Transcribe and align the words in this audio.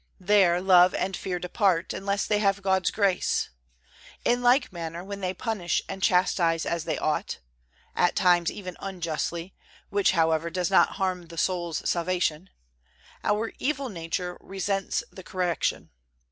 There 0.19 0.59
love 0.61 0.95
and 0.95 1.15
fear 1.15 1.37
depart, 1.37 1.93
unless 1.93 2.25
they 2.25 2.39
have 2.39 2.63
God's 2.63 2.89
grace. 2.89 3.49
In 4.25 4.41
like 4.41 4.73
manner, 4.73 5.03
when 5.03 5.19
they 5.21 5.31
punish 5.31 5.79
and 5.87 6.01
chastise, 6.01 6.65
as 6.65 6.85
they 6.85 6.97
ought 6.97 7.37
(at 7.95 8.15
times 8.15 8.51
even 8.51 8.75
unjustly, 8.79 9.53
which, 9.91 10.13
however, 10.13 10.49
does 10.49 10.71
not 10.71 10.93
harm 10.93 11.27
the 11.27 11.37
soul's 11.37 11.87
salvation), 11.87 12.49
our 13.23 13.51
evil 13.59 13.89
nature 13.89 14.39
resents 14.41 15.03
the 15.11 15.21
correction. 15.21 15.91